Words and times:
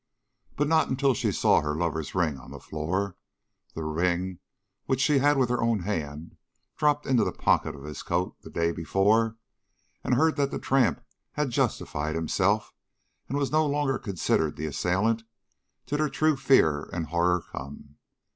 But 0.55 0.67
not 0.67 0.89
until 0.89 1.13
she 1.13 1.31
saw 1.31 1.61
her 1.61 1.75
lover's 1.75 2.15
ring 2.15 2.39
on 2.39 2.49
the 2.49 2.59
floor 2.59 3.17
(the 3.75 3.83
ring 3.83 4.39
which 4.87 4.99
she 4.99 5.19
had 5.19 5.37
with 5.37 5.49
her 5.51 5.61
own 5.61 5.81
hand 5.81 6.37
dropped 6.75 7.05
into 7.05 7.23
the 7.23 7.31
pocket 7.31 7.75
of 7.75 7.83
his 7.83 8.01
coat 8.01 8.35
the 8.41 8.49
day 8.49 8.71
before) 8.71 9.37
and 10.03 10.15
heard 10.15 10.37
that 10.37 10.49
the 10.49 10.57
tramp 10.57 11.05
had 11.33 11.51
justified 11.51 12.15
himself 12.15 12.73
and 13.29 13.37
was 13.37 13.51
no 13.51 13.63
longer 13.63 13.99
considered 13.99 14.55
the 14.55 14.65
assailant, 14.65 15.23
did 15.85 15.99
her 15.99 16.09
true 16.09 16.35
fear 16.35 16.89
and 16.91 17.09
horror 17.09 17.43
come. 17.51 17.97